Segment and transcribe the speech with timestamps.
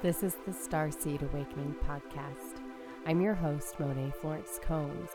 [0.00, 2.60] This is the Starseed Awakener podcast.
[3.04, 5.10] I'm your host, Monet Florence Combs.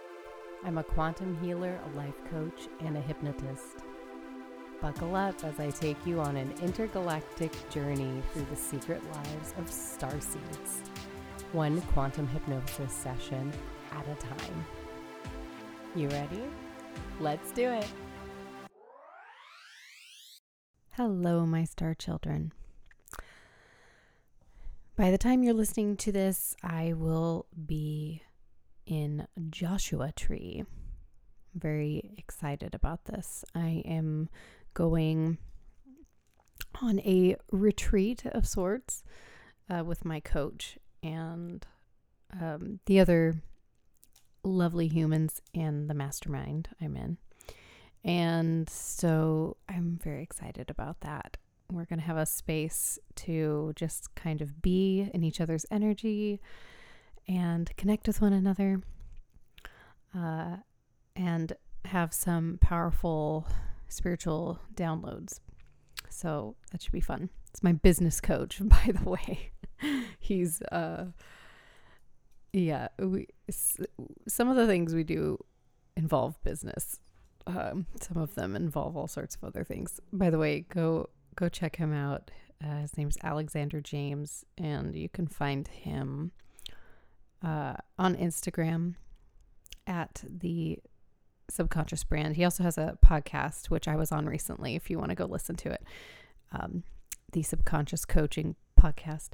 [0.66, 3.86] I'm a quantum healer, a life coach, and a hypnotist.
[4.82, 9.70] Buckle up as I take you on an intergalactic journey through the secret lives of
[9.70, 10.82] starseeds,
[11.54, 13.54] one quantum hypnosis session
[13.94, 14.66] at a time.
[15.96, 16.44] You ready?
[17.22, 17.88] Let's do it.
[20.98, 22.52] Hello, my star children.
[24.96, 28.22] By the time you're listening to this, I will be
[28.86, 30.64] in Joshua Tree.
[30.64, 33.44] I'm very excited about this.
[33.56, 34.30] I am
[34.76, 35.40] going
[36.80, 39.04] on a retreat of sorts
[39.68, 41.66] uh, with my coach and
[42.40, 43.42] um, the other
[44.44, 47.18] lovely humans and the mastermind I'm in.
[48.04, 51.38] And so I'm very excited about that.
[51.74, 56.40] We're going to have a space to just kind of be in each other's energy
[57.28, 58.82] and connect with one another
[60.16, 60.58] uh,
[61.16, 61.54] and
[61.86, 63.48] have some powerful
[63.88, 65.40] spiritual downloads.
[66.10, 67.30] So that should be fun.
[67.50, 69.52] It's my business coach, by the way.
[70.20, 71.08] He's, uh,
[72.52, 75.44] yeah, we, some of the things we do
[75.98, 77.00] involve business.
[77.48, 80.00] Um, some of them involve all sorts of other things.
[80.14, 82.32] By the way, go go check him out.
[82.64, 86.32] Uh, his name's Alexander James, and you can find him
[87.44, 88.96] uh, on Instagram
[89.86, 90.80] at the
[91.50, 92.36] Subconscious Brand.
[92.36, 95.26] He also has a podcast, which I was on recently, if you want to go
[95.26, 95.84] listen to it.
[96.52, 96.84] Um,
[97.34, 99.30] the Subconscious Coaching Podcast.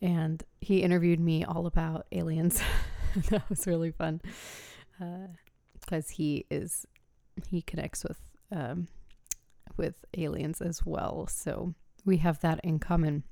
[0.00, 2.62] And he interviewed me all about aliens.
[3.30, 4.20] that was really fun
[4.98, 6.86] because uh, he is,
[7.48, 8.20] he connects with
[8.52, 8.88] um,
[9.76, 11.26] with aliens as well.
[11.28, 13.24] So we have that in common.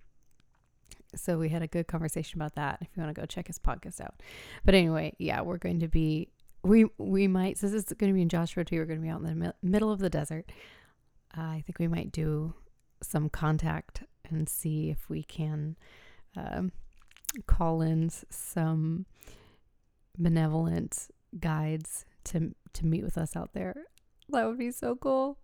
[1.14, 2.78] So we had a good conversation about that.
[2.80, 4.22] If you want to go check his podcast out.
[4.64, 6.28] But anyway, yeah, we're going to be
[6.62, 8.78] we we might since it's going to be in Joshua Tree.
[8.78, 10.50] We're going to be out in the mi- middle of the desert.
[11.36, 12.54] Uh, I think we might do
[13.02, 15.76] some contact and see if we can
[16.36, 16.72] um,
[17.46, 19.06] call in some
[20.16, 21.08] benevolent
[21.40, 23.74] guides to to meet with us out there.
[24.28, 25.38] That would be so cool.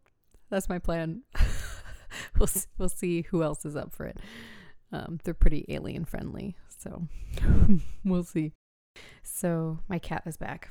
[0.50, 1.22] That's my plan.
[2.38, 2.48] we'll
[2.78, 4.18] we'll see who else is up for it.
[4.92, 7.06] Um, they're pretty alien friendly, so
[8.04, 8.52] we'll see.
[9.22, 10.70] So my cat is back,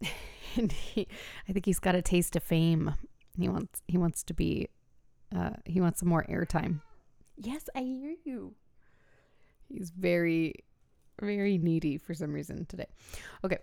[0.56, 1.08] and he,
[1.48, 2.94] I think he's got a taste of fame.
[3.38, 4.68] He wants he wants to be,
[5.34, 6.80] uh, he wants some more airtime.
[7.36, 8.54] Yes, I hear you.
[9.68, 10.54] He's very,
[11.20, 12.86] very needy for some reason today.
[13.42, 13.58] Okay.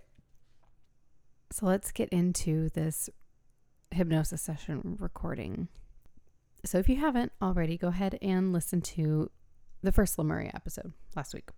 [1.51, 3.09] So let's get into this
[3.91, 5.68] hypnosis session recording.
[6.66, 9.29] So if you haven't already, go ahead and listen to
[9.81, 11.50] the first Lemuria episode last week.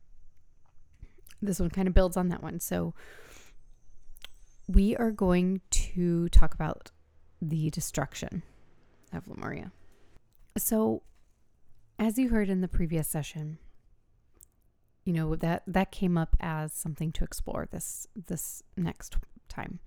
[1.41, 2.59] This one kind of builds on that one.
[2.59, 2.93] So
[4.67, 6.91] we are going to talk about
[7.41, 8.43] the destruction
[9.11, 9.71] of Lemuria.
[10.57, 11.03] So
[11.99, 13.57] as you heard in the previous session,
[15.03, 19.17] you know that that came up as something to explore this this next
[19.49, 19.79] time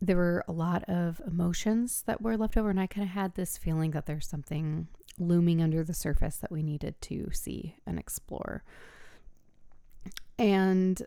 [0.00, 3.34] there were a lot of emotions that were left over, and I kind of had
[3.34, 7.98] this feeling that there's something looming under the surface that we needed to see and
[7.98, 8.62] explore.
[10.38, 11.02] And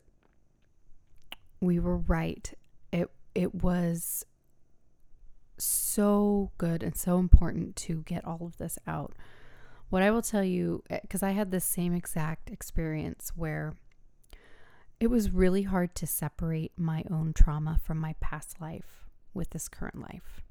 [1.62, 2.52] we were right.
[2.92, 4.26] It it was
[5.58, 9.14] so good and so important to get all of this out.
[9.90, 13.76] What I will tell you, eh, because I had the same exact experience where
[15.00, 19.70] it was really hard to separate my own trauma from my past life with this
[19.70, 20.42] current life.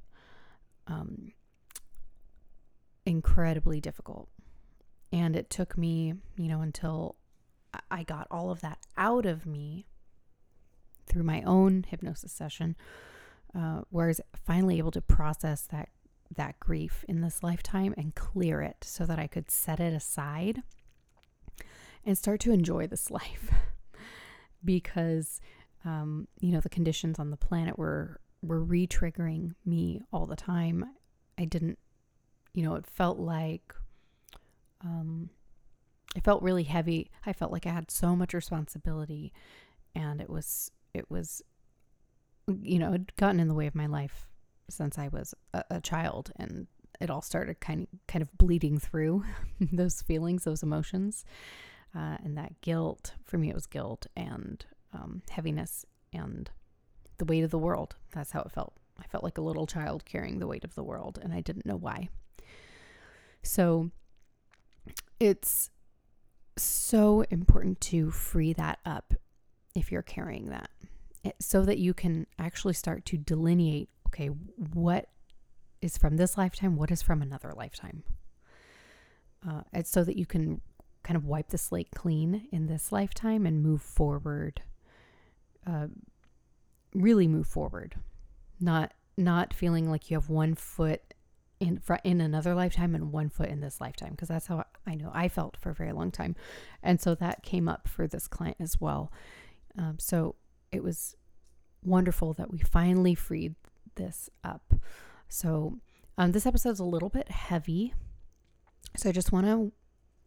[0.86, 1.32] Um,
[3.04, 4.28] incredibly difficult.
[5.12, 7.16] And it took me, you know, until
[7.90, 9.86] I got all of that out of me
[11.06, 12.76] through my own hypnosis session,
[13.54, 15.90] uh, where I was finally able to process that
[16.36, 20.62] that grief in this lifetime and clear it so that I could set it aside
[22.04, 23.50] and start to enjoy this life
[24.64, 25.40] because
[25.84, 30.84] um, you know the conditions on the planet were were re-triggering me all the time.
[31.38, 31.78] I didn't,
[32.54, 33.74] you know, it felt like
[34.84, 35.30] um,
[36.14, 37.10] it felt really heavy.
[37.26, 39.32] I felt like I had so much responsibility,
[39.94, 41.42] and it was it was,
[42.62, 44.26] you know, it gotten in the way of my life
[44.70, 46.66] since I was a, a child, and
[47.00, 49.24] it all started kind of kind of bleeding through
[49.72, 51.24] those feelings, those emotions
[51.94, 56.50] uh, and that guilt for me it was guilt and um, heaviness and
[57.18, 57.96] the weight of the world.
[58.12, 58.74] That's how it felt.
[58.98, 61.66] I felt like a little child carrying the weight of the world and i didn't
[61.66, 62.08] know why.
[63.42, 63.90] So
[65.20, 65.70] it's
[66.56, 69.14] so important to free that up
[69.74, 70.70] if you're carrying that.
[71.40, 75.08] So that you can actually start to delineate okay, what
[75.80, 78.02] is from this lifetime, what is from another lifetime.
[79.46, 80.60] Uh, it's so that you can
[81.08, 84.60] kind of wipe the slate clean in this lifetime and move forward.
[85.66, 85.86] Uh,
[86.94, 87.94] really move forward,
[88.60, 91.00] not not feeling like you have one foot
[91.60, 95.10] in in another lifetime and one foot in this lifetime because that's how I know
[95.14, 96.36] I felt for a very long time,
[96.82, 99.10] and so that came up for this client as well.
[99.78, 100.34] Um, so
[100.70, 101.16] it was
[101.82, 103.54] wonderful that we finally freed
[103.94, 104.74] this up.
[105.30, 105.78] So
[106.18, 107.94] um, this episode's a little bit heavy,
[108.94, 109.72] so I just want to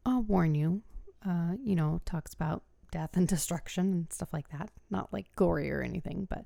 [0.05, 0.81] uh, warn you.
[1.27, 4.69] Uh, you know, talks about death and destruction and stuff like that.
[4.89, 6.45] Not like gory or anything, but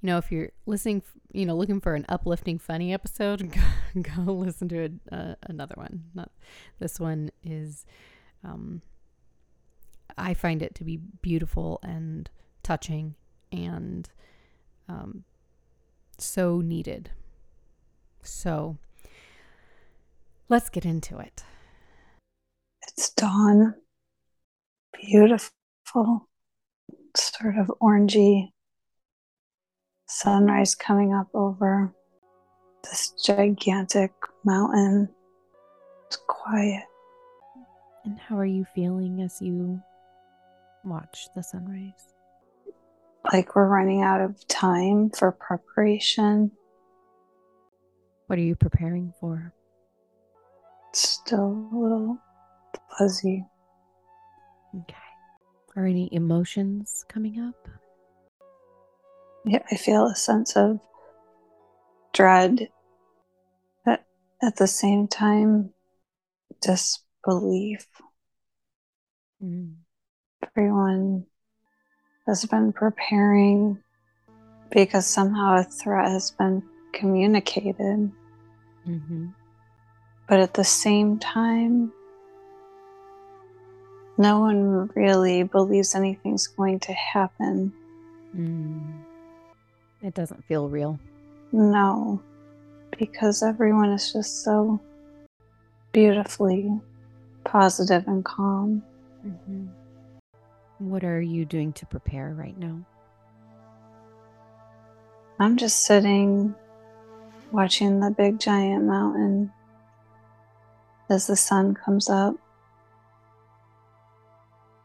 [0.00, 1.02] you know, if you're listening,
[1.32, 3.52] you know, looking for an uplifting, funny episode,
[3.94, 6.04] go, go listen to a, uh, another one.
[6.14, 6.30] Not
[6.78, 7.84] this one is.
[8.44, 8.82] Um,
[10.16, 12.28] I find it to be beautiful and
[12.62, 13.14] touching
[13.52, 14.08] and
[14.88, 15.24] um,
[16.18, 17.10] so needed.
[18.22, 18.78] So
[20.48, 21.44] let's get into it.
[22.98, 23.76] It's dawn.
[24.92, 26.28] Beautiful,
[27.16, 28.48] sort of orangey
[30.08, 31.94] sunrise coming up over
[32.82, 34.10] this gigantic
[34.44, 35.08] mountain.
[36.08, 36.82] It's quiet.
[38.04, 39.80] And how are you feeling as you
[40.84, 42.12] watch the sunrise?
[43.32, 46.50] Like we're running out of time for preparation.
[48.26, 49.54] What are you preparing for?
[50.92, 52.18] Still a little
[52.98, 53.44] fuzzy.
[54.74, 54.96] Okay.
[55.76, 57.68] Are any emotions coming up?
[59.44, 60.80] Yeah, I feel a sense of
[62.12, 62.68] dread,
[63.84, 64.04] but
[64.42, 65.70] at the same time,
[66.60, 67.86] disbelief.
[69.42, 69.76] Mm.
[70.42, 71.24] Everyone
[72.26, 73.78] has been preparing
[74.70, 76.62] because somehow a threat has been
[76.92, 78.10] communicated.
[78.86, 79.28] Mm-hmm.
[80.28, 81.92] But at the same time,
[84.18, 87.72] no one really believes anything's going to happen.
[88.36, 89.04] Mm.
[90.02, 90.98] It doesn't feel real.
[91.52, 92.20] No,
[92.98, 94.80] because everyone is just so
[95.92, 96.70] beautifully
[97.44, 98.82] positive and calm.
[99.24, 99.66] Mm-hmm.
[100.78, 102.84] What are you doing to prepare right now?
[105.38, 106.54] I'm just sitting
[107.52, 109.52] watching the big giant mountain
[111.08, 112.34] as the sun comes up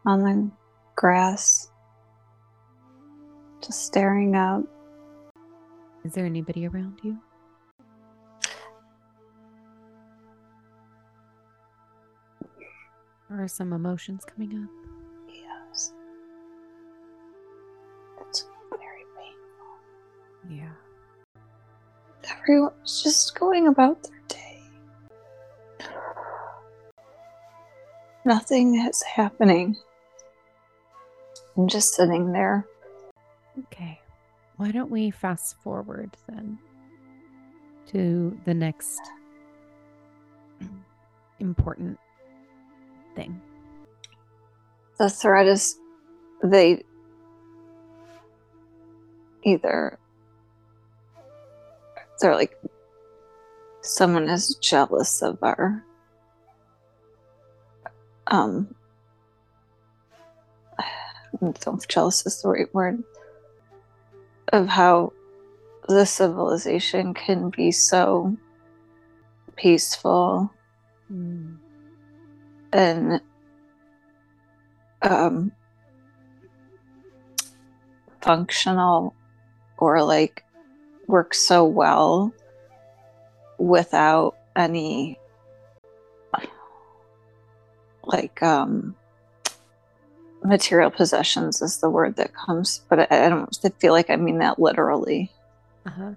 [0.05, 0.51] on the
[0.95, 1.71] grass,
[3.63, 4.63] just staring up.
[6.03, 7.17] Is there anybody around you?
[13.29, 14.69] Or are some emotions coming up?
[15.33, 15.94] Yes.
[18.21, 20.55] It's very painful.
[20.55, 20.73] Yeah.
[22.41, 24.61] Everyone's just going about their day.
[28.25, 29.77] Nothing is happening.
[31.55, 32.65] I'm just sitting there.
[33.59, 34.00] Okay.
[34.57, 36.57] Why don't we fast forward then
[37.88, 39.01] to the next
[41.39, 42.00] important
[43.15, 43.41] thing?
[44.98, 45.77] The threat is
[46.43, 46.83] they
[49.43, 50.00] either
[52.19, 52.57] they're like
[53.81, 55.83] someone is jealous of our
[58.27, 58.74] um
[61.34, 63.04] I don't know if jealous is the right word
[64.52, 65.13] of how
[65.88, 68.38] the civilization can be so
[69.56, 70.52] peaceful
[71.12, 71.58] mm.
[72.72, 73.22] and
[75.02, 75.52] um
[78.22, 79.13] functional
[79.78, 80.44] or like
[81.08, 82.34] work so well
[83.58, 85.20] without any
[88.06, 88.96] like um
[90.43, 94.39] material possessions is the word that comes but i, I don't feel like i mean
[94.39, 95.31] that literally
[95.85, 96.12] uh-huh.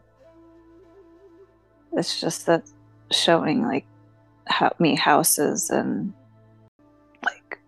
[1.92, 2.62] it's just that
[3.10, 3.86] showing like
[4.46, 6.12] how, me houses and
[7.24, 7.58] like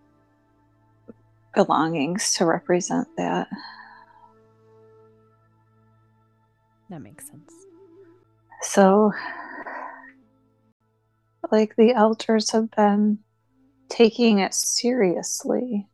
[1.53, 3.47] belongings to represent that
[6.89, 7.53] That makes sense.
[8.61, 9.11] So,
[11.51, 13.19] like the elders have been
[13.89, 15.87] taking it seriously,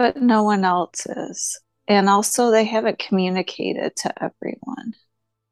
[0.00, 1.60] but no one else is.
[1.86, 4.94] And also, they haven't communicated to everyone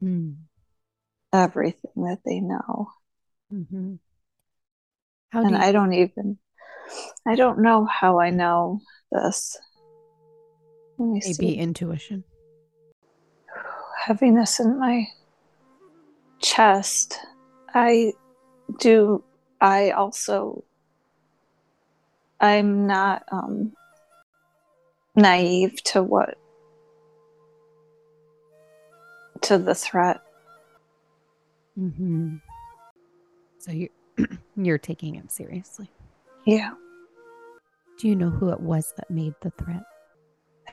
[0.03, 0.37] mm.
[1.35, 2.89] everything that they know.
[3.53, 3.97] Mm-hmm.
[5.29, 6.39] How and do you, I don't even,
[7.27, 8.81] I don't know how I know
[9.13, 9.55] this.
[10.97, 11.55] Let me maybe see.
[11.55, 12.25] intuition?
[14.01, 15.09] Heaviness in my
[16.41, 17.19] chest.
[17.75, 18.15] I
[18.81, 19.23] do,
[19.61, 20.65] I also,
[22.41, 23.75] I'm not um,
[25.19, 26.39] naive to what,
[29.43, 30.21] to the threat.
[31.79, 32.37] Mm-hmm.
[33.59, 33.91] So you
[34.57, 35.91] you're taking it seriously.
[36.47, 36.71] Yeah,
[37.99, 39.85] Do you know who it was that made the threat?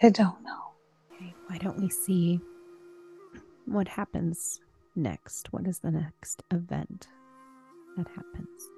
[0.03, 0.73] I don't know.
[1.13, 2.41] Okay, why don't we see
[3.65, 4.61] what happens
[4.95, 5.53] next?
[5.53, 7.07] What is the next event
[7.97, 8.69] that happens?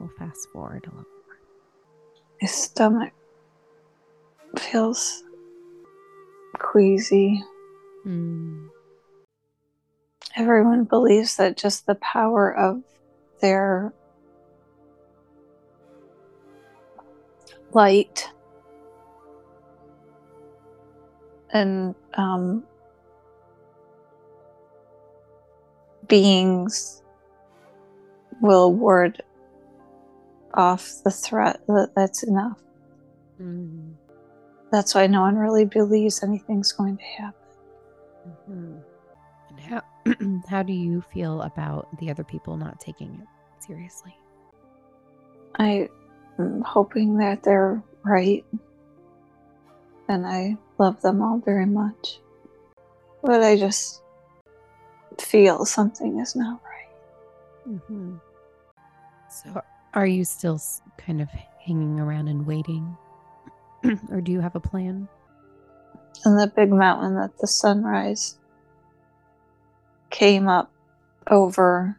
[0.00, 1.06] We'll fast forward a little.
[2.42, 3.12] My stomach
[4.58, 5.22] feels
[6.58, 7.42] queasy.
[8.06, 8.68] Mm.
[10.36, 12.82] Everyone believes that just the power of
[13.40, 13.92] their
[17.72, 18.28] light
[21.52, 22.64] and um,
[26.08, 27.02] beings
[28.40, 29.22] will ward
[30.54, 32.60] off the threat that that's enough.
[33.40, 33.94] Mm.
[34.70, 37.46] That's why no one really believes anything's going to happen.
[38.50, 38.82] Mhm.
[39.48, 39.82] And how
[40.48, 44.16] how do you feel about the other people not taking it seriously?
[45.58, 45.88] I
[46.38, 48.44] am hoping that they're right.
[50.08, 52.20] And I love them all very much.
[53.22, 54.02] But I just
[55.18, 57.68] feel something is not right.
[57.68, 58.16] Mm-hmm.
[59.30, 59.62] So,
[59.94, 60.60] are you still
[60.98, 61.28] kind of
[61.64, 62.96] hanging around and waiting,
[64.10, 65.08] or do you have a plan?
[66.24, 68.36] And the big mountain that the sunrise
[70.10, 70.70] came up
[71.28, 71.96] over,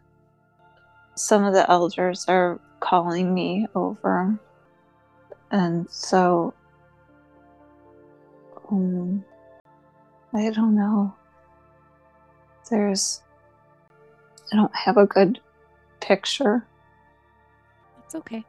[1.15, 4.37] some of the elders are calling me over.
[5.51, 6.53] And so,
[8.69, 9.23] um,
[10.33, 11.13] I don't know.
[12.69, 13.21] There's,
[14.51, 15.39] I don't have a good
[16.01, 16.65] picture,
[18.05, 18.43] It's okay.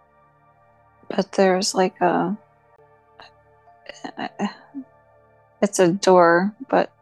[1.08, 2.36] but there's like a,
[5.62, 6.92] it's a door, but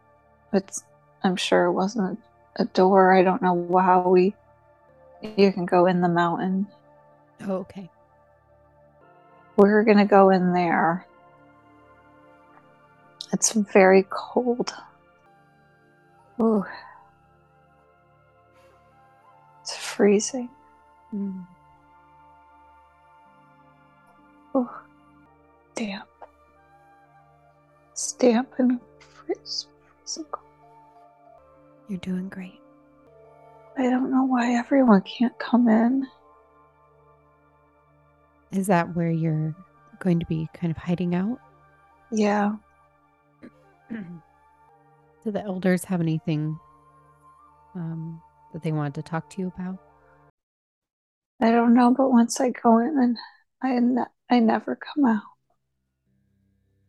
[0.52, 0.84] it's,
[1.22, 2.18] I'm sure it wasn't
[2.56, 3.14] a door.
[3.14, 4.34] I don't know how we,
[5.36, 6.66] you can go in the mountain.
[7.42, 7.90] Oh, okay.
[9.56, 11.06] We're gonna go in there.
[13.32, 14.72] It's very cold.
[16.40, 16.64] Ooh.
[19.62, 20.48] It's freezing.
[21.14, 21.46] Mm.
[24.54, 24.70] Ooh.
[25.74, 26.06] Damp.
[28.06, 29.66] It's damp and freeze-
[29.98, 30.46] freezing cold.
[31.88, 32.60] You're doing great.
[33.76, 36.06] I don't know why everyone can't come in.
[38.52, 39.56] Is that where you're
[39.98, 41.40] going to be kind of hiding out?
[42.12, 42.54] Yeah.
[43.90, 46.56] Do the elders have anything
[47.75, 48.22] um,
[48.52, 49.78] that they wanted to talk to you about?
[51.40, 53.16] I don't know, but once I go in and
[53.60, 55.22] I, ne- I never come out.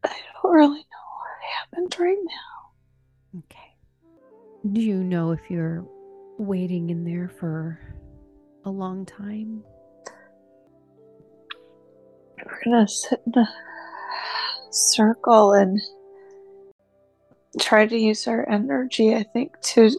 [0.03, 1.06] I don't really know
[1.47, 3.39] happened right now.
[3.39, 3.75] Okay.
[4.71, 5.85] Do you know if you're
[6.37, 7.79] waiting in there for
[8.65, 9.63] a long time?
[12.45, 13.49] We're gonna sit in a
[14.71, 15.81] circle and
[17.59, 19.91] try to use our energy, I think, to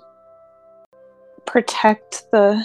[1.46, 2.64] protect the.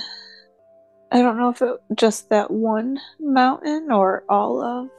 [1.12, 4.90] I don't know if it just that one mountain or all of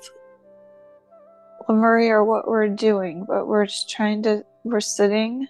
[1.69, 4.45] Lemuria or what we're doing, but we're just trying to.
[4.65, 5.47] We're sitting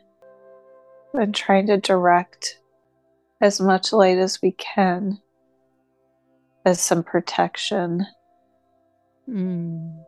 [1.12, 2.58] and trying to direct
[3.40, 5.20] as much light as we can
[6.64, 8.06] as some protection.
[9.28, 10.04] Mm.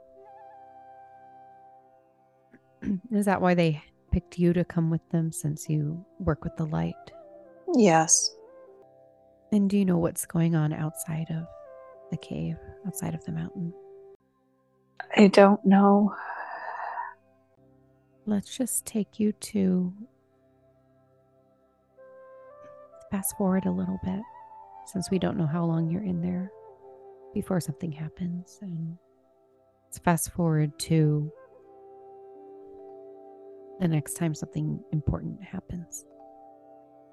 [3.12, 6.66] Is that why they picked you to come with them since you work with the
[6.66, 6.94] light?
[7.75, 8.34] Yes.
[9.52, 11.46] And do you know what's going on outside of
[12.10, 13.72] the cave, outside of the mountain?
[15.16, 16.14] I don't know.
[18.26, 19.92] Let's just take you to
[23.10, 24.20] fast forward a little bit
[24.86, 26.50] since we don't know how long you're in there
[27.34, 28.58] before something happens.
[28.62, 28.96] And
[29.84, 31.30] let's fast forward to
[33.80, 36.04] the next time something important happens.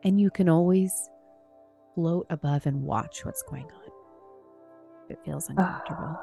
[0.03, 1.09] And you can always
[1.95, 3.91] float above and watch what's going on.
[5.05, 6.17] If it feels uncomfortable.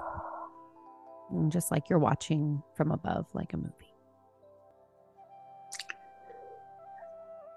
[1.31, 3.95] And just like you're watching from above, like a movie.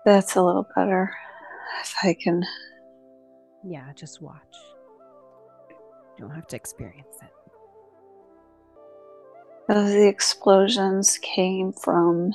[0.05, 1.15] That's a little better.
[1.81, 2.45] If I can.
[3.65, 4.55] Yeah, just watch.
[5.69, 7.29] You don't have to experience it.
[9.67, 12.33] The explosions came from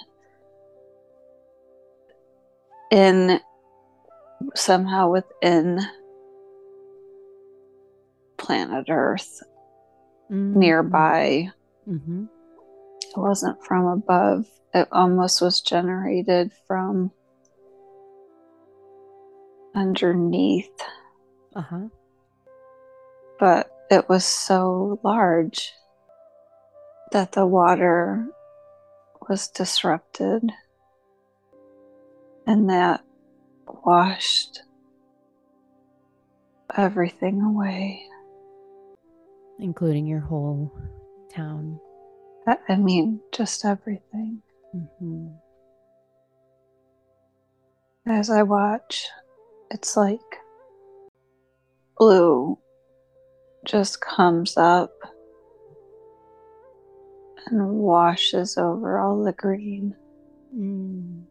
[2.90, 3.40] in
[4.54, 5.80] somehow within
[8.38, 9.42] planet Earth,
[10.30, 10.58] Mm-hmm.
[10.58, 11.50] nearby.
[11.86, 12.24] hmm
[13.02, 14.44] It wasn't from above.
[14.74, 17.10] It almost was generated from
[19.74, 20.70] underneath,
[21.54, 21.88] Uh huh.
[23.38, 25.72] but it was so large
[27.12, 28.26] that the water
[29.28, 30.42] was disrupted
[32.46, 33.00] and that
[33.66, 34.62] washed
[36.76, 38.02] everything away.
[39.58, 40.72] Including your whole
[41.34, 41.80] town.
[42.68, 44.42] I mean, just everything.
[44.72, 45.28] hmm
[48.06, 49.06] As I watch,
[49.70, 50.20] it's like
[51.98, 52.58] blue
[53.66, 54.92] just comes up
[57.46, 59.94] and washes over all the green.
[60.56, 61.24] Mm.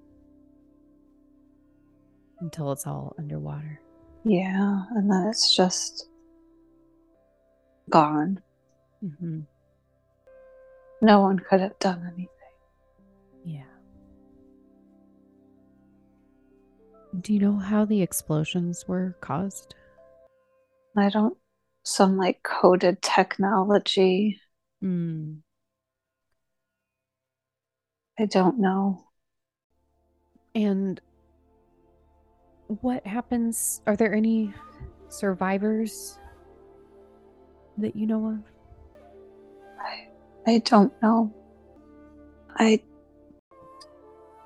[2.39, 3.79] Until it's all underwater.
[4.23, 6.09] Yeah, and then it's just
[7.89, 8.41] gone.
[9.01, 9.41] hmm
[11.01, 12.27] No one could have done anything.
[13.45, 13.63] Yeah.
[17.21, 19.75] Do you know how the explosions were caused?
[20.95, 21.37] I don't,
[21.83, 24.39] some like coded technology.
[24.83, 25.37] Mm.
[28.19, 29.03] I don't know.
[30.55, 30.99] And
[32.67, 33.81] what happens?
[33.85, 34.53] Are there any
[35.09, 36.17] survivors
[37.77, 38.39] that you know of?
[39.79, 40.07] I,
[40.51, 41.33] I don't know.
[42.55, 42.81] I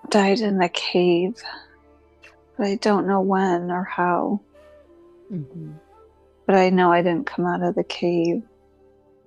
[0.09, 1.35] died in a cave,
[2.57, 4.41] but I don't know when or how.
[5.31, 5.71] Mm-hmm.
[6.45, 8.43] But I know I didn't come out of the cave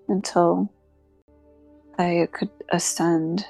[0.08, 0.70] until
[1.98, 3.46] I could ascend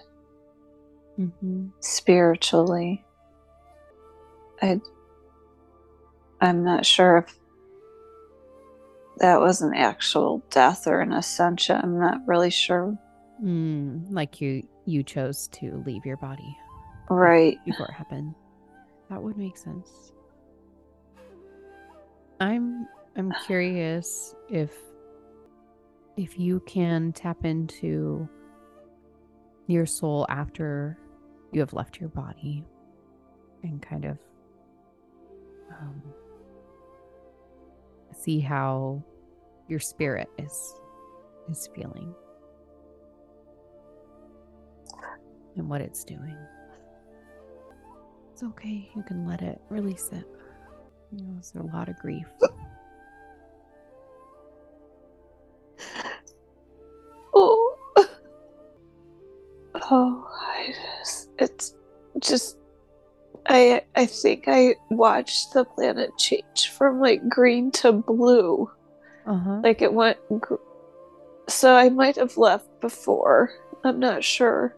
[1.19, 1.69] Mm-hmm.
[1.79, 3.05] spiritually.
[4.61, 4.81] I
[6.41, 7.39] I'm not sure if
[9.19, 11.81] that was an actual death or an ascension.
[11.83, 12.97] I'm not really sure.
[13.43, 16.57] Mm, like you you chose to leave your body
[17.09, 17.59] Right.
[17.65, 18.35] before it happened.
[19.11, 20.13] That would make sense.
[22.41, 24.73] I'm I'm curious if
[26.17, 28.29] if you can tap into
[29.67, 30.99] your soul after
[31.53, 32.65] you have left your body
[33.63, 34.19] and kind of
[35.81, 36.03] um,
[38.15, 39.03] see how
[39.69, 40.75] your spirit is
[41.51, 42.15] is feeling
[45.57, 46.37] and what it's doing.
[48.33, 48.91] It's okay.
[48.97, 50.25] You can let it release it.
[51.13, 52.27] You know, it's a lot of grief.
[57.35, 57.77] Oh.
[59.91, 61.75] Oh, I just, it's
[62.21, 62.57] just
[63.55, 68.69] I I think I watched the planet change from like green to blue.
[69.27, 69.61] Uh huh.
[69.63, 70.57] Like it went gr-
[71.49, 73.53] so I might have left before.
[73.85, 74.75] I'm not sure.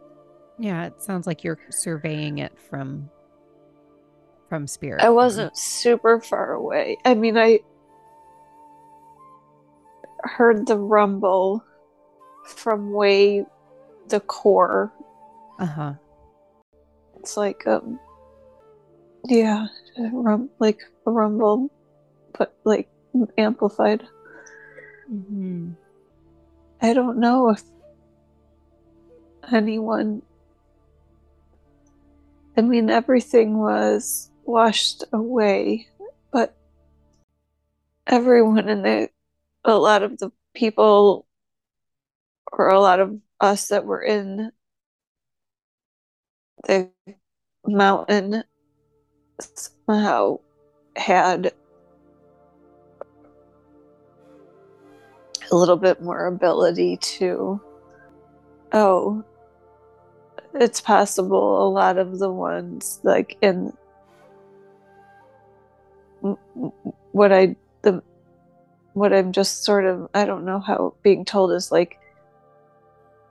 [0.59, 3.09] Yeah, it sounds like you're surveying it from
[4.51, 5.03] from spirit.
[5.03, 6.99] I wasn't super far away.
[7.05, 7.61] I mean, I
[10.23, 11.65] heard the rumble
[12.45, 13.47] from way
[14.09, 14.93] the core.
[15.59, 15.95] Uh huh.
[17.19, 17.99] It's like um,
[19.29, 19.67] yeah,
[20.13, 21.71] rum like a rumble,
[22.39, 22.89] but like
[23.39, 24.03] amplified.
[25.09, 25.71] hmm
[26.81, 27.63] I don't know if
[29.53, 30.23] anyone.
[32.57, 35.87] I mean, everything was washed away,
[36.33, 36.55] but
[38.07, 39.11] everyone in the,
[39.65, 41.27] a lot of the people,
[42.53, 44.53] or a lot of us that were in
[46.67, 46.91] the
[47.67, 48.43] mountain
[49.41, 50.39] somehow
[50.97, 51.53] had
[55.51, 57.61] a little bit more ability to
[58.73, 59.23] oh
[60.55, 63.73] it's possible a lot of the ones like in
[67.13, 68.03] what i the
[68.95, 71.99] what i'm just sort of i don't know how being told is like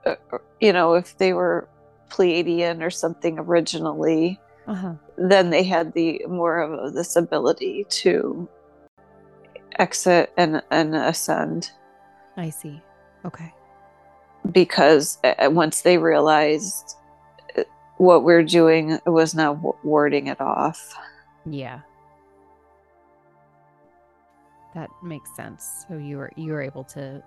[0.06, 0.14] uh,
[0.60, 1.68] you know if they were
[2.10, 4.94] pleiadian or something originally Uh huh.
[5.18, 8.48] Then they had the more of this ability to
[9.78, 11.70] exit and and ascend
[12.36, 12.80] I see.
[13.24, 13.52] Okay.
[14.52, 16.96] because uh, once they realized
[17.58, 17.62] uh,
[17.98, 20.94] what we're doing was not warding it off
[21.44, 21.80] Yeah.
[24.74, 25.86] that makes sense.
[25.88, 27.22] So you were you were able to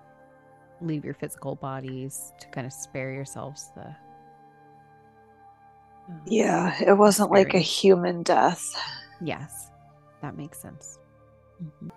[0.80, 3.94] leave your physical bodies to kind of spare yourselves the.
[6.26, 8.74] Yeah, it wasn't like a human death.
[9.20, 9.70] Yes,
[10.22, 10.98] that makes sense.
[11.62, 11.90] Mhm.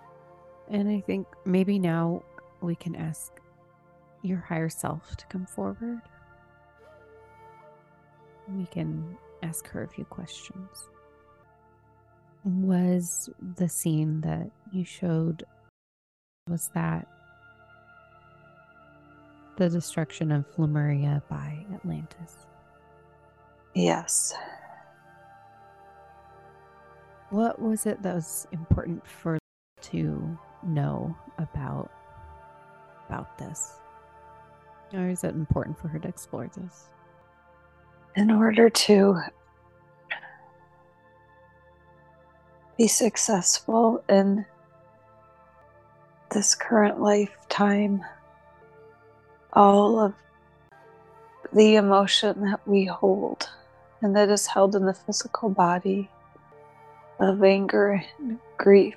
[0.68, 2.22] And I think maybe now
[2.60, 3.40] we can ask
[4.22, 6.00] your higher self to come forward.
[8.48, 10.88] We can ask her a few questions.
[12.44, 15.44] Was the scene that you showed
[16.48, 17.08] was that
[19.56, 22.46] the destruction of Lemuria by Atlantis?
[23.74, 24.32] Yes.
[27.30, 29.38] What was it that was important for
[29.82, 31.90] to know about
[33.08, 33.80] about this?
[34.92, 36.88] Or is it important for her to explore this?
[38.14, 39.20] In order to
[42.78, 44.46] be successful in
[46.30, 48.04] this current lifetime,
[49.52, 50.14] all of
[51.52, 53.48] the emotion that we hold
[54.02, 56.10] and that is held in the physical body
[57.20, 58.96] of anger and grief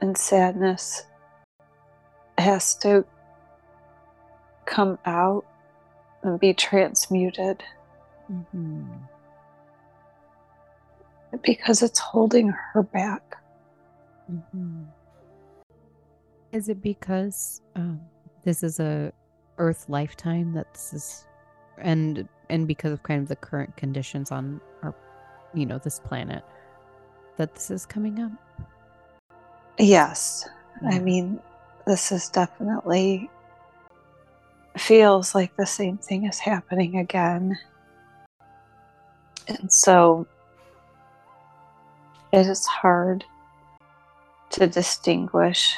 [0.00, 1.04] and sadness
[2.38, 3.04] has to
[4.64, 5.44] come out
[6.22, 7.62] and be transmuted
[8.32, 8.84] Mm-hmm.
[11.42, 13.36] because it's holding her back.
[14.30, 14.84] Mm-hmm.
[16.52, 18.00] Is it because um,
[18.44, 19.12] this is a
[19.58, 21.26] Earth lifetime that this is,
[21.78, 24.94] and and because of kind of the current conditions on our,
[25.54, 26.44] you know, this planet,
[27.38, 28.30] that this is coming up?
[29.78, 30.46] Yes,
[30.86, 31.40] I mean,
[31.86, 33.30] this is definitely
[34.76, 37.58] feels like the same thing is happening again.
[39.48, 40.26] And so
[42.32, 43.24] it is hard
[44.50, 45.74] to distinguish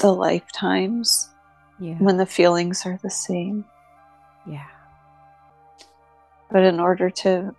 [0.00, 1.30] the lifetimes
[1.78, 1.94] Yeah.
[1.98, 3.64] when the feelings are the same.
[4.46, 4.66] Yeah.
[6.50, 7.54] But in order to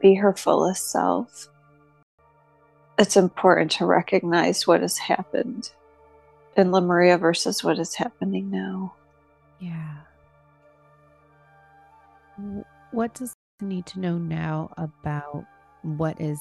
[0.00, 1.48] be her fullest self,
[2.98, 5.70] it's important to recognize what has happened
[6.56, 8.94] in Lemuria versus what is happening now.
[9.58, 9.96] Yeah.
[12.92, 15.44] What does she need to know now about
[15.82, 16.40] what is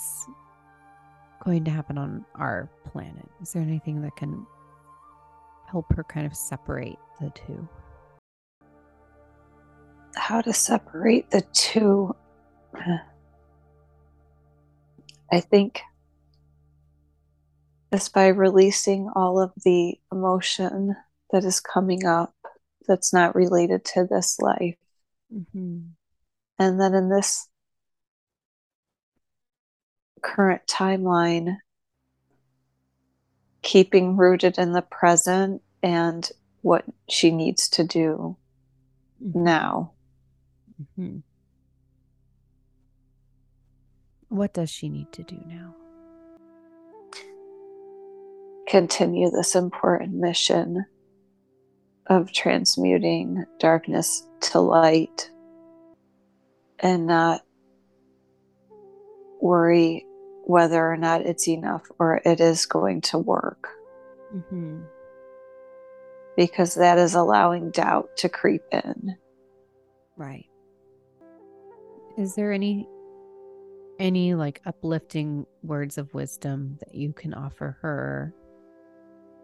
[1.43, 3.27] going to happen on our planet?
[3.41, 4.45] Is there anything that can
[5.67, 7.67] help her kind of separate the two?
[10.15, 12.15] How to separate the two.
[15.31, 15.81] I think
[17.91, 20.95] is by releasing all of the emotion
[21.31, 22.33] that is coming up
[22.87, 24.75] that's not related to this life.
[25.33, 25.79] Mm-hmm.
[26.57, 27.47] And then in this
[30.21, 31.57] current timeline,
[33.61, 36.29] keeping rooted in the present and
[36.61, 38.35] what she needs to do
[39.19, 39.91] now.
[40.95, 41.17] Hmm
[44.29, 45.75] What does she need to do now?
[48.67, 50.85] Continue this important mission
[52.07, 55.31] of transmuting darkness to light
[56.79, 57.41] and not
[59.41, 60.05] worry
[60.45, 63.69] whether or not it's enough or it is going to work
[64.35, 64.81] Mm-hmm.
[66.37, 69.17] because that is allowing doubt to creep in.
[70.17, 70.48] Right.
[72.19, 72.85] Is there any
[73.97, 78.33] any like uplifting words of wisdom that you can offer her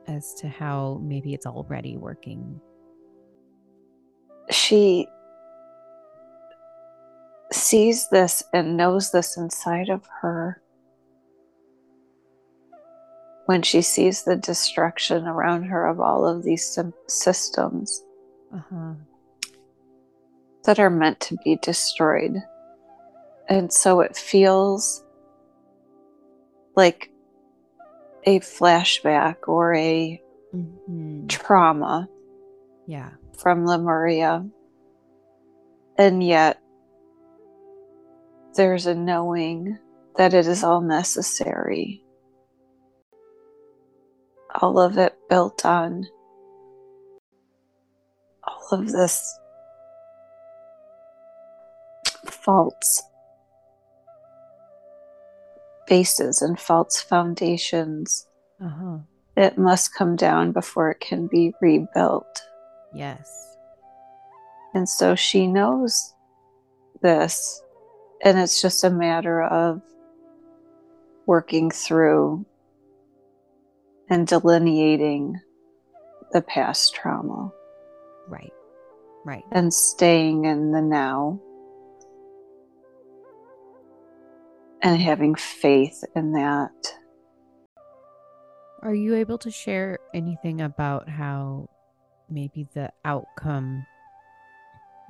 [0.07, 2.59] as to how maybe it's already working?
[4.51, 5.07] She
[7.53, 10.61] sees this and knows this inside of her
[13.45, 18.03] when she sees the destruction around her of all of these systems
[18.53, 18.93] Uh-huh.
[20.63, 22.35] that are meant to be destroyed.
[23.47, 25.03] And so it feels
[26.75, 27.10] like
[28.25, 32.08] a flashback or a hmm trauma
[32.88, 33.12] Yeah.
[33.38, 34.45] from Lemuria.
[35.97, 36.60] And yet,
[38.55, 39.77] there's a knowing
[40.17, 42.03] that it is all necessary.
[44.62, 46.05] All of it built on
[48.43, 49.38] all of this
[52.25, 53.03] false
[55.88, 58.28] bases and false foundations.
[58.63, 58.98] Uh-huh.
[59.38, 62.41] It must come down before it can be rebuilt.
[62.93, 63.30] Yes.
[64.74, 66.13] And so she knows
[67.02, 67.62] this,
[68.24, 69.82] and it's just a matter of
[71.26, 72.45] working through
[74.10, 75.39] and delineating
[76.32, 77.52] the past trauma
[78.28, 78.54] Right.
[79.26, 79.43] Right.
[79.52, 81.39] and staying in the now
[84.86, 86.69] and having faith in that.
[88.84, 91.67] Are you able to share anything about how
[92.30, 93.84] maybe the outcome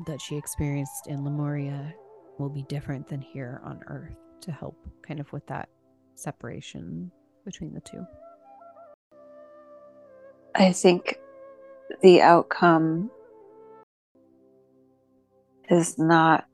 [0.07, 1.93] that she experienced in Lemuria
[2.39, 5.67] will be different than here on Earth to help kind of with that
[6.15, 7.11] separation
[7.43, 8.05] between the two?
[10.55, 11.19] I think
[12.01, 13.11] the outcome
[15.69, 16.45] is not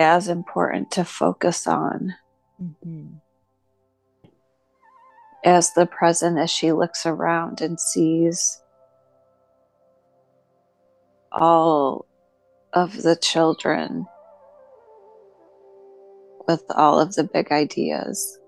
[0.00, 2.14] as important to focus on
[2.62, 3.16] Mm-hmm.
[5.44, 8.62] as the present as she looks around and sees
[11.30, 12.06] all
[12.72, 14.06] of the children
[16.48, 18.38] with all of the big ideas.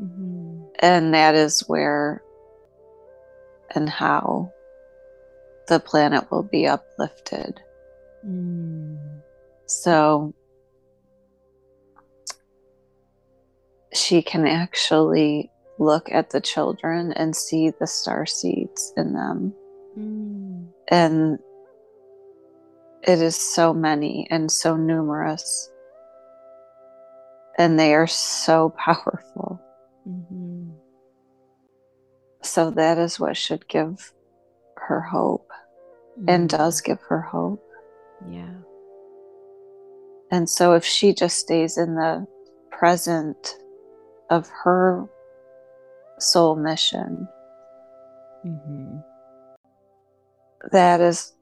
[0.00, 0.62] Mm-hmm.
[0.78, 2.22] And that is where
[3.74, 4.52] and how
[5.66, 7.60] the planet will be uplifted.
[8.24, 9.20] Mm.
[9.66, 10.34] So
[13.94, 19.54] she can actually look at the children and see the star seeds in them.
[19.98, 20.68] Mm.
[20.88, 21.38] And
[23.02, 25.70] it is so many and so numerous.
[27.58, 29.60] And they are so powerful.
[30.08, 30.70] Mm-hmm.
[32.42, 34.12] So that is what should give
[34.76, 35.50] her hope
[36.26, 37.64] and does give her hope.
[38.28, 38.54] Yeah.
[40.30, 42.26] And so if she just stays in the
[42.70, 43.56] present
[44.30, 45.06] of her
[46.18, 47.28] soul mission,
[48.46, 48.96] Mm-hmm.
[50.72, 51.34] that is,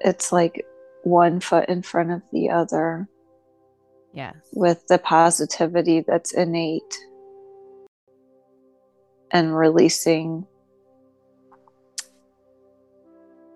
[0.00, 0.66] it's like
[1.04, 3.08] one foot in front of the other
[4.12, 4.34] Yes.
[4.52, 6.98] with the positivity that's innate
[9.30, 10.44] and releasing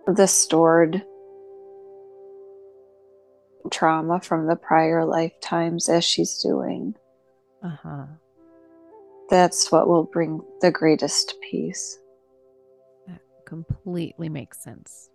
[0.07, 1.03] the stored
[3.71, 6.95] trauma from the prior lifetimes as she's doing.
[7.63, 8.07] Uh huh.
[9.31, 11.99] That's what will bring the greatest peace.
[13.07, 15.09] That completely makes sense.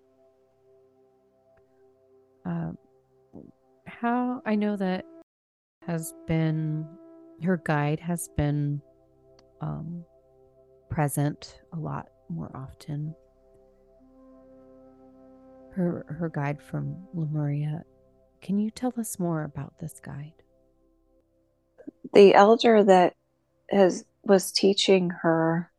[2.46, 2.78] Um,
[3.86, 5.06] how I know that
[5.86, 6.88] has been
[7.44, 8.82] her guide has been
[9.62, 10.04] um,
[10.90, 13.14] present a lot more often.
[15.74, 17.84] Her her guide from Lemuria.
[18.42, 20.34] Can you tell us more about this guide?
[22.14, 23.16] The elder that
[23.70, 25.72] has was teaching her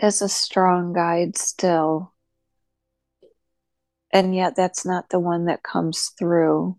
[0.00, 2.12] is a strong guide still.
[4.12, 6.78] And yet that's not the one that comes through.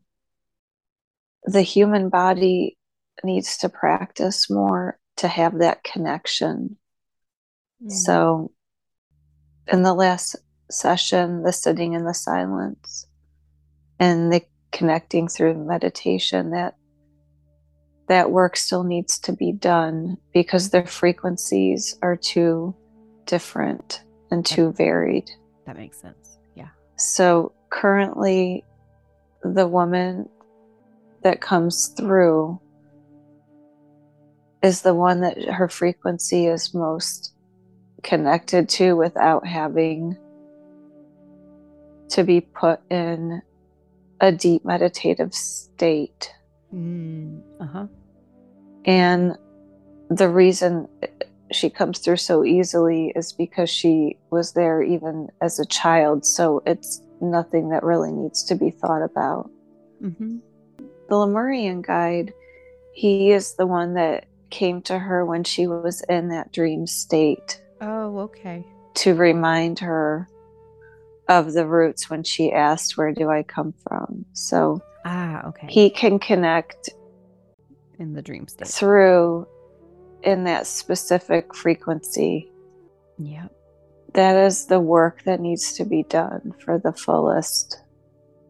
[1.44, 2.78] The human body
[3.24, 6.78] needs to practice more to have that connection.
[7.82, 7.90] Hmm.
[7.90, 8.52] So,
[9.68, 10.36] in the last
[10.72, 13.06] session, the sitting in the silence
[14.00, 16.76] and the connecting through meditation, that
[18.08, 22.76] that work still needs to be done because their frequencies are too
[23.26, 25.30] different and too varied.
[25.66, 26.40] that makes sense.
[26.56, 26.70] Yeah.
[26.98, 28.66] So currently,
[29.44, 30.28] the woman
[31.22, 32.60] that comes through
[34.64, 37.34] is the one that her frequency is most
[38.04, 40.18] connected to without having
[42.10, 43.42] to be put in
[44.22, 46.34] a deep meditative state.
[46.74, 47.88] Mm, uh huh.
[48.86, 49.36] And
[50.10, 50.88] the reason
[51.52, 56.26] she comes through so easily is because she was there even as a child.
[56.26, 59.50] So it's nothing that really needs to be thought about.
[60.02, 60.38] Mm-hmm.
[61.10, 62.34] The Lemurian guide,
[62.94, 67.62] he is the one that came to her when she was in that dream state
[67.82, 68.66] Oh, okay.
[68.96, 70.28] to remind her
[71.30, 74.26] of the roots when she asked, Where do I come from?
[74.34, 75.68] So Ah, okay.
[75.70, 76.90] he can connect
[77.98, 78.68] in the dream state.
[78.68, 79.48] through
[80.24, 82.52] in that specific frequency.
[83.18, 83.52] Yep.
[84.16, 87.78] That is the work that needs to be done for the fullest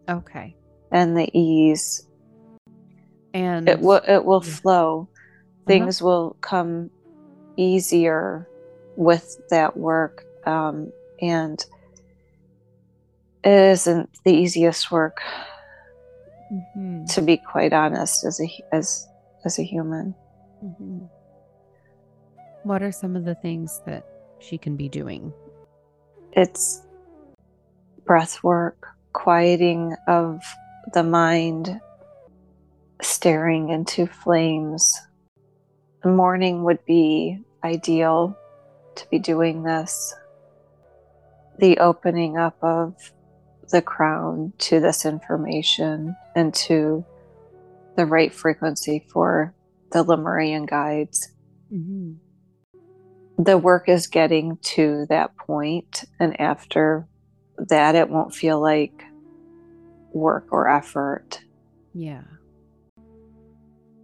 [0.10, 0.56] Okay.
[0.92, 2.08] and the ease.
[3.34, 4.54] And It will it will Yeah.
[4.54, 5.10] flow.
[5.68, 6.89] Things will come
[7.58, 8.50] easier
[8.96, 10.24] with that work.
[10.46, 11.63] Um, and
[13.43, 15.21] isn't the easiest work,
[16.52, 19.08] Mhm, to be quite honest, as a as
[19.45, 20.15] as a human.
[20.63, 21.10] mhm.
[22.63, 24.04] What are some of the things that
[24.39, 25.34] she can be doing?
[26.34, 26.82] It's
[28.06, 30.41] breath work, quieting of
[30.93, 31.80] the mind
[33.02, 34.99] staring into flames.
[36.04, 38.36] The morning would be ideal
[38.95, 40.13] to be doing this.
[41.60, 42.95] The opening up of
[43.71, 47.05] the crown to this information and to
[47.95, 49.53] the right frequency for
[49.91, 51.29] the Lemurian guides.
[51.71, 52.13] Mm-hmm.
[53.43, 57.08] The work is getting to that point, and after
[57.58, 59.03] that, it won't feel like
[60.12, 61.39] work or effort.
[61.93, 62.23] Yeah.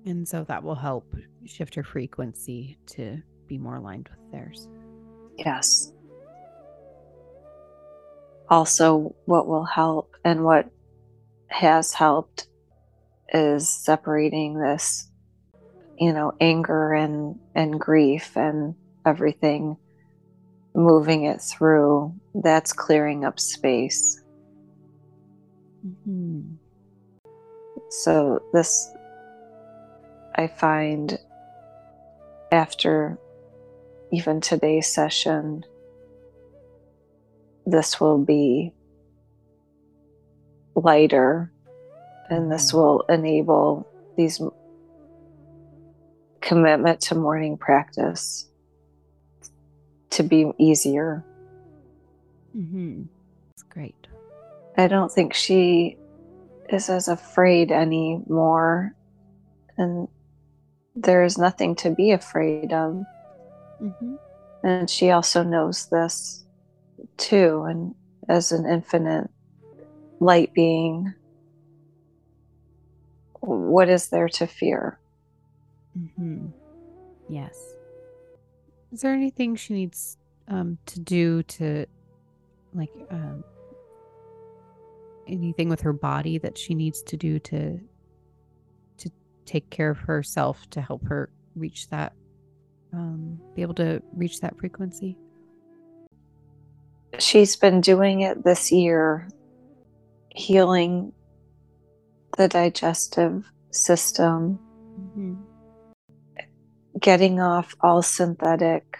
[0.05, 4.69] And so that will help shift her frequency to be more aligned with theirs.
[5.37, 5.91] Yes.
[8.49, 10.69] Also, what will help and what
[11.47, 12.47] has helped
[13.33, 15.09] is separating this,
[15.97, 19.77] you know, anger and, and grief and everything,
[20.75, 22.13] moving it through.
[22.35, 24.21] That's clearing up space.
[25.85, 26.55] Mm-hmm.
[27.89, 28.91] So, this
[30.35, 31.17] I find
[32.51, 33.17] after
[34.11, 35.63] even today's session,
[37.65, 38.71] this will be
[40.75, 41.51] lighter
[42.29, 42.77] and this mm-hmm.
[42.77, 44.41] will enable these
[46.41, 48.47] commitment to morning practice
[50.11, 51.23] to be easier.
[52.55, 53.03] Mm-hmm.
[53.49, 54.07] That's great.
[54.77, 55.97] I don't think she
[56.69, 58.93] is as afraid anymore.
[59.77, 60.07] And
[60.95, 63.03] there is nothing to be afraid of.
[63.81, 64.15] Mm-hmm.
[64.63, 66.44] And she also knows this
[67.17, 67.65] too.
[67.67, 67.95] And
[68.27, 69.29] as an infinite
[70.19, 71.13] light being,
[73.39, 74.99] what is there to fear?
[75.97, 76.47] Mm-hmm.
[77.29, 77.57] Yes.
[78.91, 81.85] Is there anything she needs um, to do to,
[82.73, 83.43] like, um,
[85.27, 87.79] anything with her body that she needs to do to
[88.97, 89.09] to
[89.45, 92.13] take care of herself to help her reach that
[92.93, 95.17] um, be able to reach that frequency
[97.21, 99.27] she's been doing it this year
[100.29, 101.11] healing
[102.37, 104.59] the digestive system
[104.99, 105.35] mm-hmm.
[106.99, 108.97] getting off all synthetic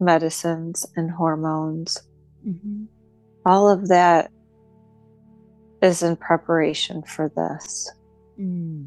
[0.00, 1.98] medicines and hormones
[2.46, 2.84] mm-hmm.
[3.44, 4.30] all of that
[5.82, 7.90] is in preparation for this
[8.38, 8.86] Mm.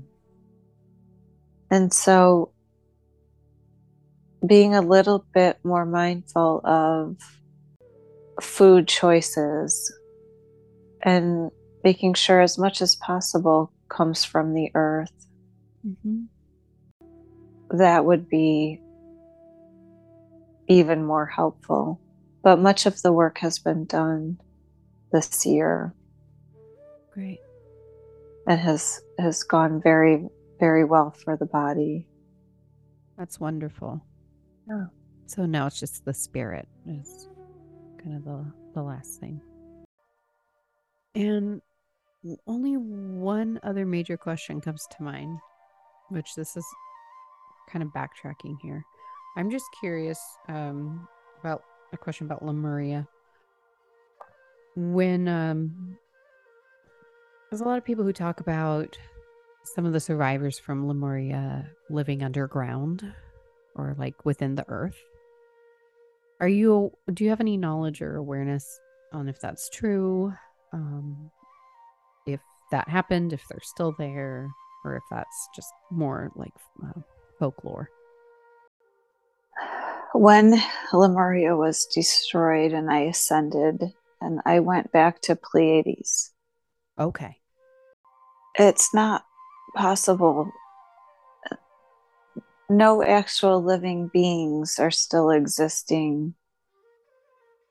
[1.69, 2.51] And so
[4.45, 7.17] being a little bit more mindful of
[8.41, 9.93] food choices
[11.03, 11.51] and
[11.83, 15.27] making sure as much as possible comes from the earth.
[15.85, 16.23] Mm-hmm.
[17.77, 18.79] That would be
[20.67, 21.99] even more helpful.
[22.43, 24.39] But much of the work has been done
[25.11, 25.93] this year.
[27.13, 27.39] Great
[28.47, 30.27] and has has gone very
[30.59, 32.07] very well for the body.
[33.17, 34.03] That's wonderful.
[34.71, 34.85] Yeah.
[35.25, 37.27] So now it's just the spirit is
[38.01, 39.41] kind of the the last thing.
[41.13, 41.61] And
[42.47, 45.39] only one other major question comes to mind,
[46.09, 46.65] which this is
[47.69, 48.83] kind of backtracking here.
[49.35, 51.07] I'm just curious um,
[51.41, 53.07] about a question about Lemuria.
[54.75, 55.97] When um,
[57.49, 58.97] there's a lot of people who talk about
[59.63, 63.13] some of the survivors from Lemuria living underground
[63.75, 64.97] or like within the earth.
[66.39, 68.79] Are you do you have any knowledge or awareness
[69.13, 70.33] on if that's true?
[70.73, 71.29] Um,
[72.25, 72.39] if
[72.71, 74.49] that happened, if they're still there,
[74.83, 76.53] or if that's just more like
[76.83, 77.01] uh,
[77.39, 77.89] folklore?
[80.13, 80.61] When
[80.93, 86.31] Lemuria was destroyed and I ascended, and I went back to Pleiades.
[86.99, 87.41] Okay
[88.55, 89.25] it's not
[89.75, 90.51] possible.
[92.71, 96.35] No actual living beings are still existing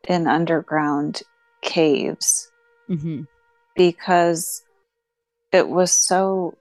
[0.07, 1.22] in underground
[1.62, 2.53] caves
[2.87, 3.22] mm-hmm.
[3.74, 4.62] because
[5.53, 6.53] it was so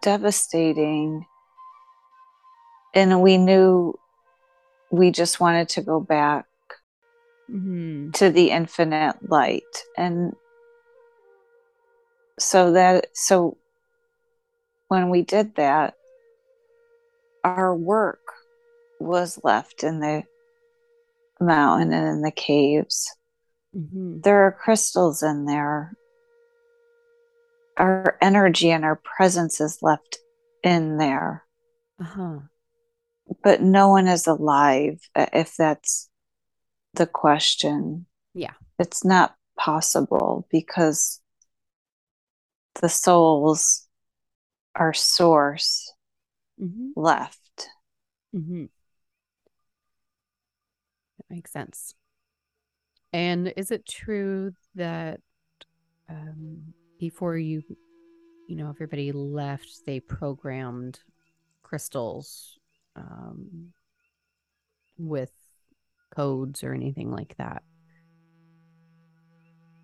[0.00, 1.26] devastating.
[2.94, 3.94] And we knew
[4.90, 6.46] we just wanted to go back
[7.50, 8.12] mm-hmm.
[8.12, 9.84] to the infinite light.
[9.98, 10.32] And
[12.38, 13.58] so that so
[14.88, 15.92] when we did that
[17.44, 18.20] our work
[18.98, 20.24] was left in the
[21.40, 23.14] mountain and in the caves.
[23.76, 24.22] Mm-hmm.
[24.22, 25.94] there are crystals in there.
[27.76, 30.18] Our energy and our presence is left
[30.64, 31.44] in there.
[32.00, 32.38] Uh-huh.
[33.44, 36.08] but no one is alive if that's
[36.94, 38.06] the question.
[38.34, 38.54] Yeah.
[38.78, 41.20] It's not possible because
[42.80, 43.86] the souls,
[44.74, 45.89] our source,
[46.60, 46.88] Mm-hmm.
[46.94, 47.70] left.
[48.34, 48.64] Mm-hmm.
[51.18, 51.94] That makes sense.
[53.12, 55.20] And is it true that
[56.08, 57.62] um, before you,
[58.46, 61.00] you know, everybody left, they programmed
[61.62, 62.58] crystals
[62.94, 63.72] um,
[64.98, 65.32] with
[66.14, 67.62] codes or anything like that?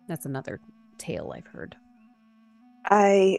[0.09, 0.61] That's another
[0.99, 1.75] tale I've heard.
[2.85, 3.39] I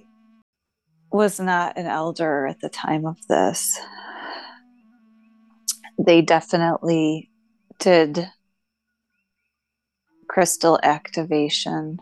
[1.12, 3.80] was not an elder at the time of this.
[5.98, 7.32] They definitely
[7.80, 8.30] did
[10.28, 12.00] crystal activation.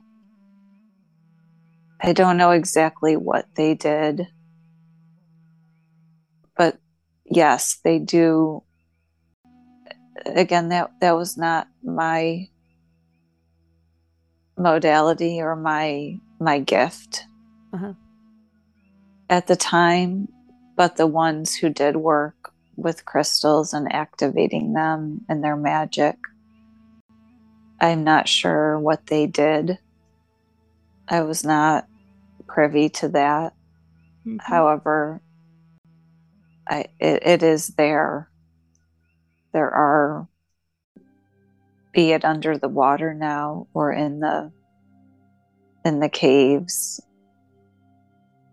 [2.01, 4.27] I don't know exactly what they did,
[6.57, 6.77] but
[7.25, 8.63] yes, they do.
[10.25, 12.49] Again, that that was not my
[14.57, 17.25] modality or my my gift
[17.73, 17.93] Uh-huh.
[19.29, 20.27] At the time,
[20.75, 26.17] but the ones who did work with crystals and activating them and their magic,
[27.79, 29.79] I'm not sure what they did.
[31.07, 31.87] I was not
[32.47, 33.53] privy to that.
[34.25, 34.41] Mhm.
[34.41, 35.21] However,
[36.67, 38.29] I it, it is there.
[39.53, 40.27] There are
[41.93, 44.51] be it under the water now or in the
[45.85, 46.99] in the caves.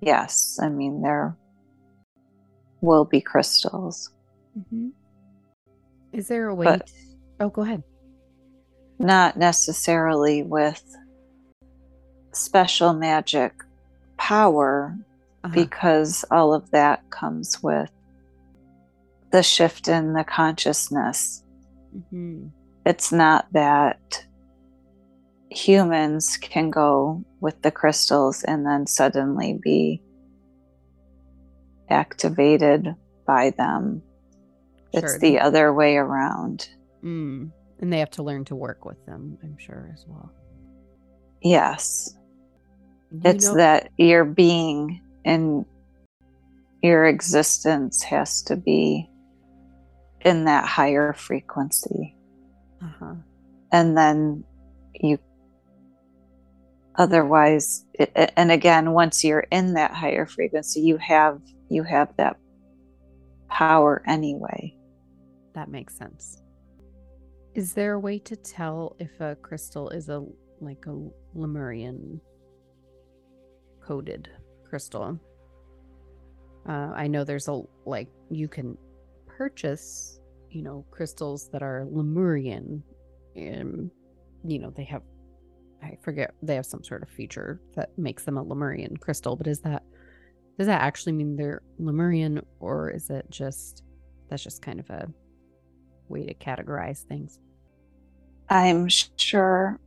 [0.03, 1.37] Yes, I mean there
[2.81, 4.11] will be crystals.
[4.59, 4.91] Mhm.
[6.13, 6.65] Is there a way?
[6.65, 6.93] But- to-
[7.41, 7.85] oh, go ahead.
[8.99, 10.83] Not necessarily with
[12.33, 13.53] special magic
[14.17, 14.97] power
[15.45, 15.55] Uh-huh.
[15.55, 17.91] because all of that comes with
[19.31, 21.45] the shift in the consciousness.
[21.97, 22.51] Mhm.
[22.85, 24.27] It's not that
[25.55, 30.03] humans can go with the crystals and then suddenly be
[31.89, 32.95] activated
[33.27, 34.03] by them.
[34.93, 36.69] It's the other way around.
[37.03, 37.51] Mm.
[37.81, 40.31] And they have to learn to work with them, I'm sure, as well.
[41.41, 42.15] Yes,
[43.11, 45.65] You it's know- that your being and
[46.83, 49.09] your existence has to be
[50.21, 52.17] in that higher frequency.
[52.83, 53.15] Uh-huh.
[53.71, 54.43] and then
[54.95, 55.17] you
[56.97, 61.41] otherwise it, and again once you're in that higher frequency you have
[61.71, 62.37] you have that
[63.49, 64.75] power anyway
[65.55, 66.43] That makes sense.
[67.55, 70.25] Is there a way to tell if a crystal is a
[70.61, 70.97] like a
[71.35, 72.21] Lemurian
[73.85, 74.29] coded
[74.65, 75.21] crystal?
[76.69, 78.79] Uh, I know there's a like you can
[79.27, 80.21] purchase,
[80.51, 82.83] you know, crystals that are Lemurian,
[83.37, 83.91] and
[84.45, 85.03] you know they have,
[85.83, 89.37] I forget they have some sort of feature that makes them a Lemurian crystal.
[89.37, 89.83] But is that
[90.59, 93.83] does that actually mean they're Lemurian, or is it just
[94.29, 95.09] that's just kind of a
[96.09, 97.39] way to categorize things?
[98.53, 99.79] i'm sure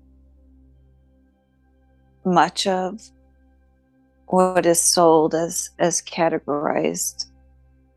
[2.25, 2.99] much of
[4.25, 7.27] what is sold as as categorized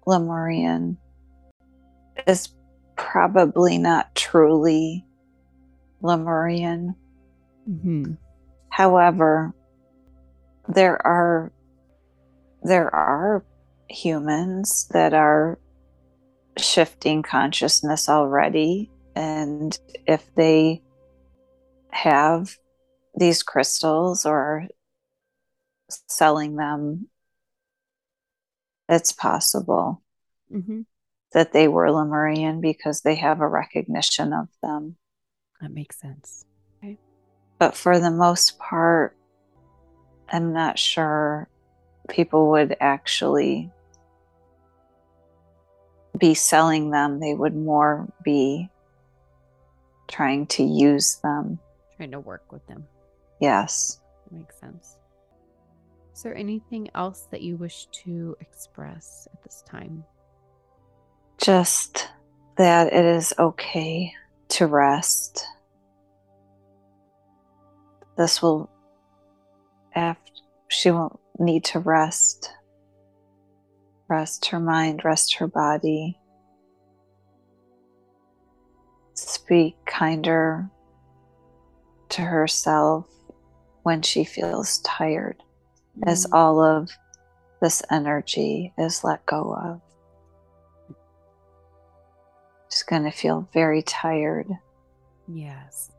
[0.07, 0.99] lemurian
[2.27, 2.51] is
[2.97, 5.07] probably not truly
[6.03, 6.95] lemurian
[7.69, 8.15] Mm-hmm.
[8.71, 9.55] However,
[10.69, 11.53] there are
[12.63, 13.45] there are
[13.89, 15.59] humans that are
[16.59, 20.83] shifting consciousness already and if they
[21.91, 22.57] have
[23.15, 24.67] these crystals or
[26.09, 27.09] selling them
[28.89, 30.03] it's possible
[30.53, 30.81] Mm-hmm.
[31.35, 34.97] that they were Lemurian because they have a recognition of them
[35.61, 36.47] That makes sense.
[37.59, 39.17] But for the most part,
[40.31, 41.49] I'm not sure
[42.09, 43.71] people would actually
[46.17, 47.21] be selling them.
[47.21, 48.69] They would more be
[50.09, 51.59] trying to use them.
[51.97, 52.87] Trying to work with them.
[53.41, 54.01] Yes.
[54.31, 54.97] Makes sense.
[56.15, 60.05] Is there anything else that you wish to express at this time?
[61.39, 62.09] Just
[62.57, 64.13] that it is okay
[64.49, 65.47] to rest.
[68.19, 68.69] This will,
[69.95, 70.33] after
[70.67, 72.53] she won't need to rest,
[74.09, 76.19] rest her mind, rest her body.
[79.15, 80.69] Speak kinder
[82.09, 83.07] to herself
[83.85, 85.41] when she feels tired,
[86.05, 86.91] as Mm, all of
[87.63, 89.81] this energy is let go of.
[92.71, 94.49] She's going to feel very tired,
[95.29, 95.93] Yes.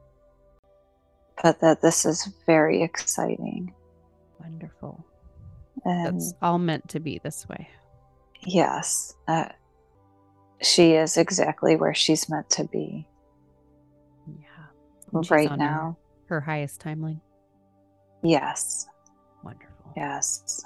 [1.43, 3.73] But that this is very exciting.
[4.39, 5.05] Wonderful.
[5.85, 7.69] And That's all meant to be this way.
[8.41, 9.49] yes, uh,
[10.61, 13.07] she is exactly where she's meant to be
[14.27, 14.65] Yeah.
[15.29, 15.97] Right on her- now.
[16.25, 17.21] Her highest timeline.
[18.21, 18.87] Yes,
[19.43, 19.93] Wonderful.
[19.95, 20.63] yes.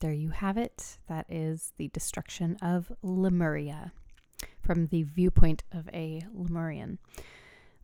[0.00, 0.98] There you have it.
[1.08, 3.92] That is the destruction of Lemuria
[4.62, 6.98] from the viewpoint of a Lemurian.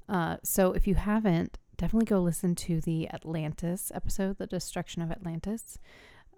[0.08, 5.10] Uh, so if you haven't, definitely go listen to the Atlantis episode, The Destruction of
[5.10, 5.78] Atlantis,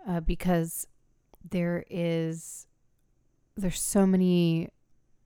[0.07, 0.87] uh, because
[1.49, 2.67] there is
[3.57, 4.69] there's so many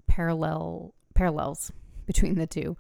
[0.07, 1.71] parallel parallels
[2.07, 2.77] between the two.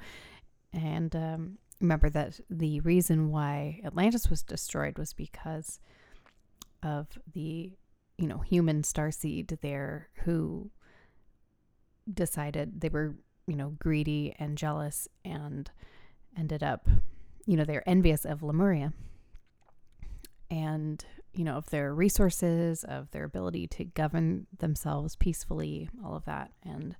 [0.72, 5.80] And um, remember that the reason why Atlantis was destroyed was because
[6.82, 7.72] of the
[8.18, 10.70] you know human starseed there who
[12.12, 13.14] decided they were
[13.46, 15.70] you know greedy and jealous and
[16.38, 16.88] ended up
[17.46, 18.92] you know they're envious of lemuria
[20.50, 26.24] and you know of their resources of their ability to govern themselves peacefully all of
[26.24, 26.96] that and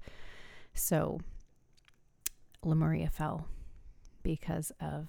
[0.75, 1.21] so
[2.65, 3.47] lemuria fell
[4.23, 5.09] because of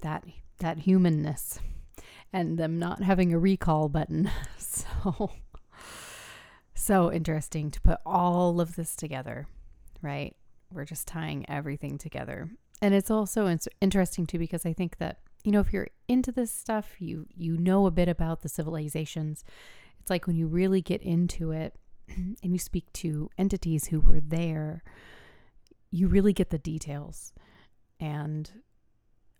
[0.00, 0.24] that
[0.58, 1.58] that humanness
[2.32, 4.30] and them not having a recall button.
[5.04, 5.30] So,
[6.74, 9.46] so interesting to put all of this together,
[10.00, 10.34] right?
[10.72, 12.50] We're just tying everything together.
[12.80, 16.32] And it's also in- interesting too because I think that you know if you're into
[16.32, 19.44] this stuff, you you know a bit about the civilizations.
[20.00, 21.76] It's like when you really get into it
[22.08, 24.82] and you speak to entities who were there,
[25.90, 27.32] you really get the details
[28.00, 28.50] and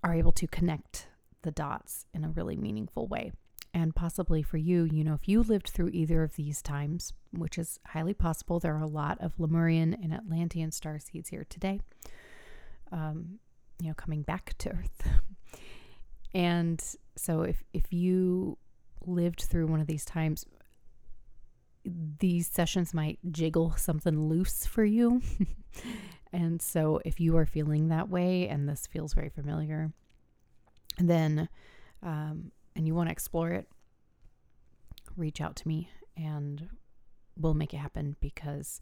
[0.05, 1.09] are able to connect
[1.43, 3.33] the dots in a really meaningful way.
[3.75, 7.57] And possibly for you, you know, if you lived through either of these times, which
[7.57, 11.81] is highly possible, there are a lot of Lemurian and Atlantean star seeds here today,
[12.91, 13.39] um,
[13.81, 15.09] you know, coming back to Earth.
[16.35, 16.85] and
[17.16, 18.59] so if, if you
[19.07, 20.45] lived through one of these times,
[21.85, 25.23] these sessions might jiggle something loose for you.
[26.33, 29.93] and so if you are feeling that way and this feels very familiar,
[30.99, 31.49] then
[32.03, 33.68] um, and you want to explore it,
[35.16, 36.68] reach out to me and
[37.37, 38.81] we'll make it happen because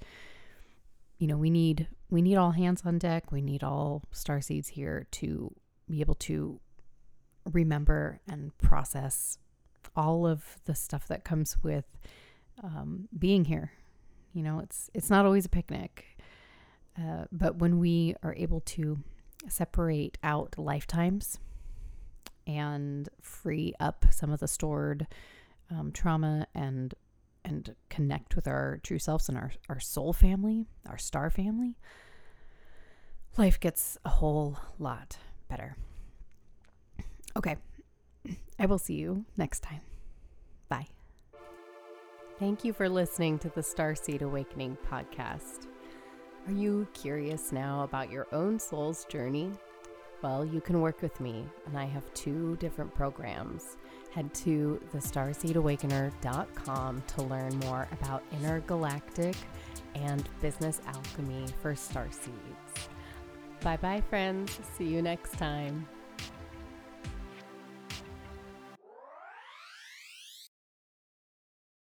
[1.19, 3.31] you know we need we need all hands on deck.
[3.31, 5.55] We need all star seeds here to
[5.89, 6.61] be able to
[7.53, 9.39] remember and process
[9.97, 11.85] all of the stuff that comes with
[12.63, 13.73] um, being here.
[14.33, 16.19] You know, it's it's not always a picnic,
[16.99, 18.99] uh, but when we are able to
[19.49, 21.39] separate out lifetimes
[22.47, 25.07] and free up some of the stored
[25.71, 26.95] um, trauma and
[27.45, 31.75] and connect with our true selves and our, our soul family, our star family,
[33.39, 35.17] life gets a whole lot
[35.49, 35.77] better.
[37.37, 37.57] Okay.
[38.59, 39.81] I will see you next time.
[40.69, 40.87] Bye.
[42.39, 45.67] Thank you for listening to the Starseed Awakener podcast.
[46.47, 49.53] Are you curious now about your own soul's journey?
[50.23, 53.79] Well, you can work with me, and I have two different programs.
[54.11, 59.37] Head to thestarseedawakener.com to learn more about intergalactic
[59.95, 62.89] and business alchemy for starseeds.
[63.63, 64.59] Bye bye, friends.
[64.77, 65.87] See you next time.